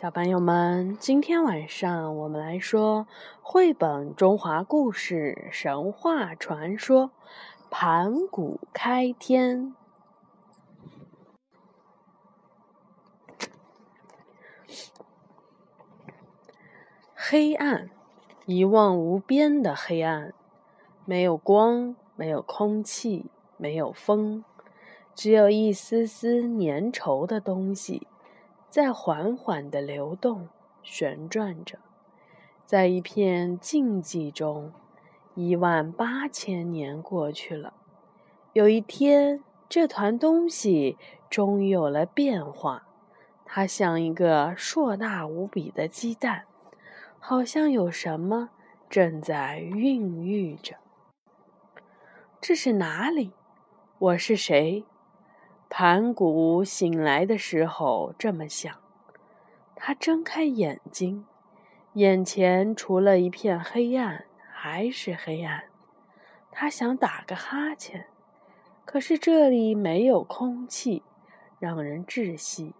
[0.00, 3.06] 小朋友们，今天晚上我们来说
[3.42, 7.08] 绘本《中华故事神话传说》
[7.68, 9.74] 盘古开天。
[17.14, 17.90] 黑暗，
[18.46, 20.32] 一望无边的黑暗，
[21.04, 23.26] 没有光，没有空气，
[23.58, 24.42] 没有风，
[25.14, 28.06] 只有一丝丝粘稠的东西。
[28.70, 30.48] 在缓缓的流动、
[30.80, 31.80] 旋转着，
[32.64, 34.72] 在一片静寂中，
[35.34, 37.74] 一万八千年过去了。
[38.52, 40.96] 有一天，这团东西
[41.28, 42.86] 终于有了变化，
[43.44, 46.44] 它像一个硕大无比的鸡蛋，
[47.18, 48.50] 好像有什么
[48.88, 50.76] 正在孕育着。
[52.40, 53.32] 这是哪里？
[53.98, 54.84] 我是谁？
[55.72, 58.74] 盘古醒来的时候这么想，
[59.76, 61.24] 他睁开眼睛，
[61.94, 65.62] 眼前除了一片黑暗，还是黑暗。
[66.50, 68.08] 他想打个哈欠，
[68.84, 71.04] 可是这里没有空气，
[71.60, 72.74] 让人窒息。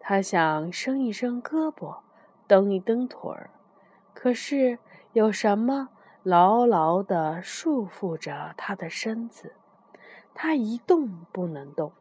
[0.00, 1.98] 他想伸一伸胳膊，
[2.48, 3.50] 蹬一蹬腿儿，
[4.12, 4.80] 可是
[5.12, 5.90] 有什么
[6.24, 9.54] 牢牢地束缚着他的身子，
[10.34, 11.92] 他一动不能动。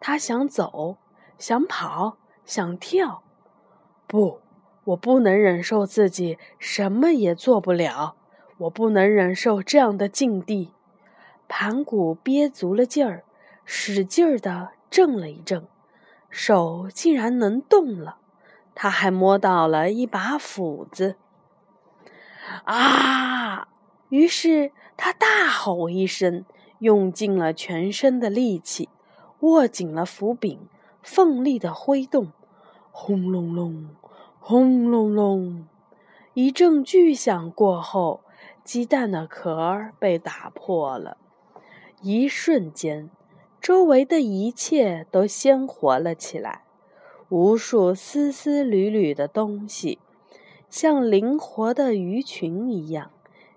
[0.00, 0.98] 他想走，
[1.38, 3.22] 想跑，想跳，
[4.06, 4.40] 不，
[4.84, 8.16] 我不能忍受自己什么也做不了，
[8.58, 10.72] 我不能忍受这样的境地。
[11.48, 13.24] 盘古憋足了劲儿，
[13.64, 15.66] 使劲儿地震了一震，
[16.30, 18.18] 手竟然能动了。
[18.74, 21.16] 他还摸到了一把斧子，
[22.64, 23.68] 啊！
[24.08, 26.44] 于是他大吼一声，
[26.78, 28.88] 用尽了全身的力气。
[29.44, 30.58] 握紧了斧柄，
[31.02, 32.32] 奋力的挥动，
[32.90, 33.90] 轰隆隆，
[34.40, 35.66] 轰隆隆，
[36.32, 38.22] 一阵巨响过后，
[38.64, 41.18] 鸡蛋的壳被打破了。
[42.00, 43.10] 一瞬间，
[43.60, 46.62] 周围的一切都鲜活了起来。
[47.28, 49.98] 无数丝丝缕缕的东西，
[50.70, 53.10] 像灵活的鱼群一样，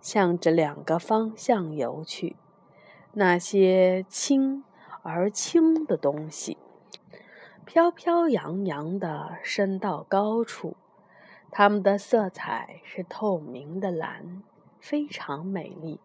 [0.00, 2.36] 向着两个方向游去。
[3.14, 4.62] 那些轻。
[5.02, 6.56] 而轻的东西，
[7.64, 10.76] 飘飘扬扬地升到高处。
[11.50, 14.42] 它们的色彩是透明的蓝，
[14.80, 16.00] 非常美丽。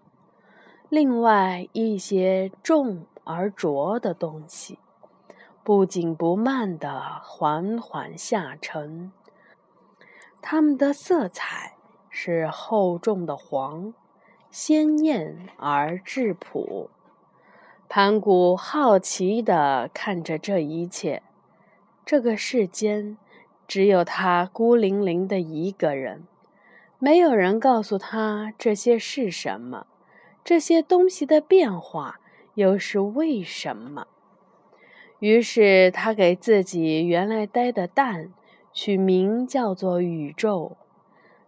[0.89, 4.79] 另外一些重而浊的东西，
[5.63, 9.11] 不紧不慢地缓缓下沉。
[10.41, 11.75] 它们的色彩
[12.09, 13.93] 是厚重的黄，
[14.49, 16.89] 鲜艳而质朴。
[17.89, 21.23] 盘古好奇地看着这一切，
[22.05, 23.17] 这个世间
[23.65, 26.27] 只有他孤零零的一个人，
[26.99, 29.87] 没有人告诉他这些是什么，
[30.43, 32.19] 这些东西的变化
[32.55, 34.07] 又是为什么。
[35.19, 38.33] 于是他给自己原来待的蛋
[38.73, 40.75] 取名叫做宇宙，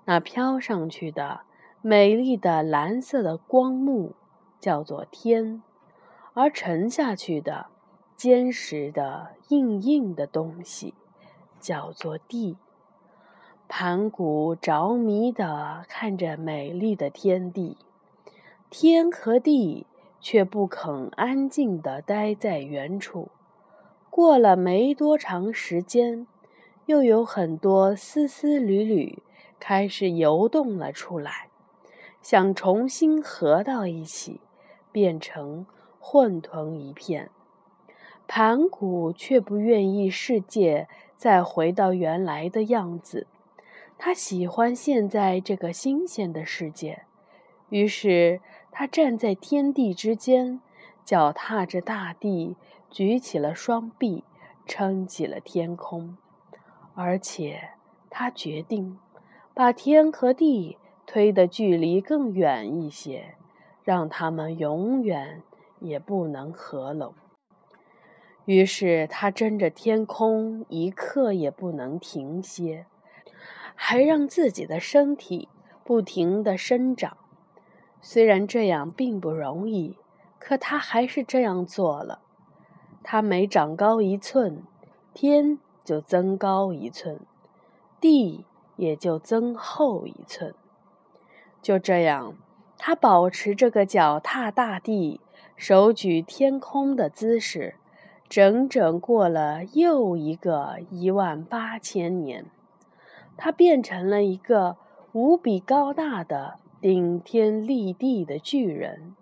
[0.06, 1.42] 那飘上去的
[1.82, 4.14] 美丽的蓝色的光幕
[4.62, 5.62] 叫做天。
[6.40, 7.66] 而沉下去的、
[8.16, 10.94] 坚实的、硬硬的东西，
[11.60, 12.56] 叫做地。
[13.68, 17.76] 盘古着迷地看着美丽的天地，
[18.70, 19.86] 天和地
[20.22, 23.28] 却不肯安静地待在原处。
[24.10, 26.26] 过了没多长时间，
[26.86, 29.22] 又有很多丝丝缕缕
[29.60, 31.50] 开始游动了出来，
[32.22, 34.40] 想重新合到一起，
[34.94, 35.66] 变成。
[36.00, 37.30] 混沌一片，
[38.28, 40.88] 盘古却不愿意世界
[41.18, 43.28] 再回到原来的样子，
[43.98, 47.04] 他喜欢现在这个新鲜的世界。
[47.70, 50.62] 于是他站在天地之间，
[51.06, 52.56] 脚踏着大地，
[52.90, 54.24] 举起了双臂，
[54.66, 56.18] 撑起了天空，
[56.96, 57.72] 而且
[58.10, 58.98] 他决定
[59.54, 63.36] 把天和地推的距离更远一些，
[63.84, 65.44] 让他们永远。
[65.80, 67.14] 也不能合拢。
[68.46, 72.88] 于是他睁着天空，一刻也不能停歇，
[73.76, 75.48] 还让自己的身体
[75.84, 77.18] 不停地生长。
[78.02, 79.98] 虽然这样并不容易，
[80.40, 82.22] 可他还是这样做了。
[83.04, 84.64] 他每长高一寸，
[85.14, 87.20] 天就增高一寸，
[88.02, 88.46] 地
[88.78, 90.56] 也就增厚一寸。
[91.62, 92.36] 就这样，
[92.78, 95.22] 他保持这个脚踏大地。
[95.60, 97.76] 手举天空的姿势，
[98.30, 102.46] 整整过了又一个一万八千年，
[103.36, 104.78] 它变成了一个
[105.12, 109.14] 无比高大的顶天立地的巨人。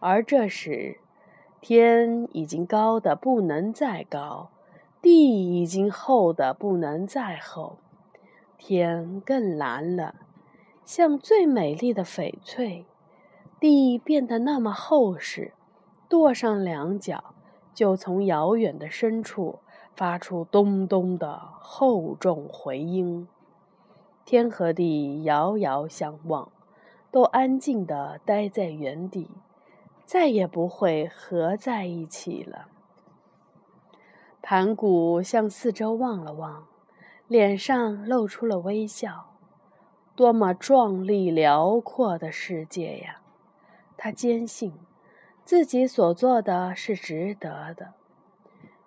[0.00, 0.98] 而这时，
[1.62, 4.50] 天已经高的不能再高，
[5.00, 7.78] 地已经厚的不能再厚，
[8.58, 10.14] 天更蓝了，
[10.84, 12.84] 像最美丽的翡翠；
[13.64, 15.54] 地变得那么厚实，
[16.06, 17.34] 跺上两脚。
[17.72, 19.60] 就从遥远的深处
[19.96, 23.26] 发出咚咚的厚重回音，
[24.26, 26.52] 天和地遥遥相望，
[27.10, 29.30] 都安静地待在原地，
[30.04, 32.66] 再也不会合在一起了。
[34.42, 36.66] 盘古向四周望了望，
[37.26, 39.30] 脸上露出了微笑。
[40.14, 43.22] 多么壮丽辽阔的世界呀！
[44.04, 44.74] 他坚信。
[45.46, 47.94] 自己所做的是值得的，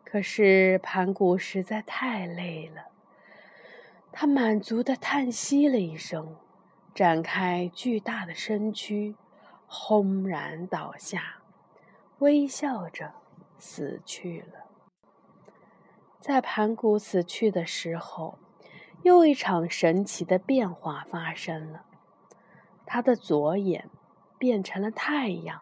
[0.06, 2.86] 可是盘古实在太累了，
[4.12, 6.36] 他满足的叹息了一声，
[6.94, 9.16] 展开巨大的身躯，
[9.66, 11.40] 轰然倒下，
[12.20, 13.14] 微笑着
[13.58, 14.66] 死去了。
[16.20, 18.38] 在盘古死去的时候，
[19.02, 21.86] 又一场神奇的变化发生了，
[22.86, 23.90] 他的左眼
[24.38, 25.62] 变成了太阳。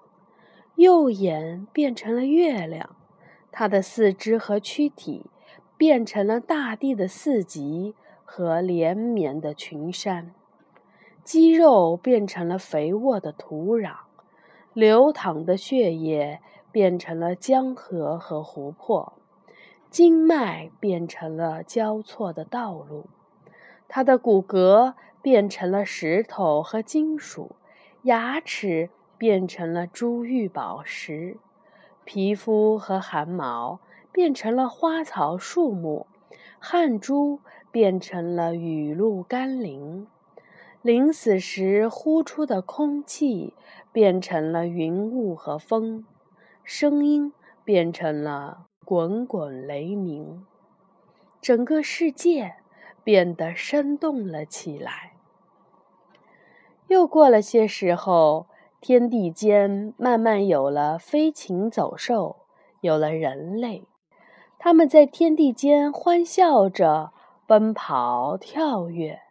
[0.75, 2.95] 右眼变成了月亮，
[3.51, 5.25] 他的四肢和躯体
[5.77, 7.95] 变成了大地的四极
[8.25, 10.33] 和连绵的群山，
[11.23, 13.95] 肌肉变成了肥沃的土壤，
[14.73, 16.41] 流淌的血液
[16.73, 19.13] 变成了江河和湖泊，
[19.89, 23.05] 经脉变成了交错的道路，
[23.87, 27.55] 他的骨骼变成了石头和金属，
[28.05, 28.89] 牙齿。
[29.17, 31.37] 变成了珠玉宝石，
[32.03, 33.79] 皮肤和汗毛
[34.11, 36.05] 变成了花草树木，
[36.59, 37.39] 汗珠
[37.71, 40.05] 变成了雨露甘霖，
[40.81, 43.53] 临死时呼出的空气
[43.93, 46.05] 变成了云雾和风，
[46.65, 47.31] 声音
[47.63, 50.45] 变成了滚滚雷鸣，
[51.39, 52.55] 整个世界
[53.01, 55.14] 变得生动了起来。
[56.87, 58.47] 又过了些时候。
[58.81, 62.35] 天地间慢慢有了飞禽走兽，
[62.81, 63.87] 有了人类，
[64.59, 67.11] 他们在天地间欢笑着
[67.47, 69.21] 奔跑跳跃，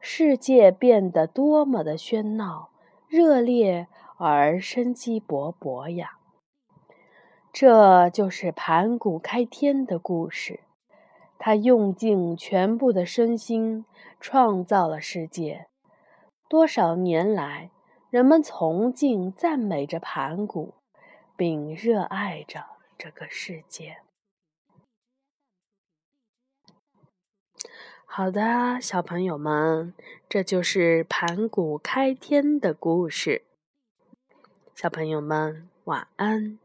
[0.00, 2.70] 世界变得多么的喧闹、
[3.06, 3.86] 热烈
[4.16, 6.18] 而生机勃勃呀！
[7.52, 10.58] 这就是盘古开天的故事，
[11.38, 13.84] 他用尽全部的身心
[14.18, 15.68] 创造了世界，
[16.48, 17.70] 多少年来。
[18.10, 20.72] 人们崇敬、赞美着盘古，
[21.36, 22.64] 并热爱着
[22.96, 23.98] 这个世界。
[28.06, 29.92] 好的，小朋友们，
[30.26, 33.42] 这就是盘古开天的故事。
[34.74, 36.58] 小朋友们，晚安。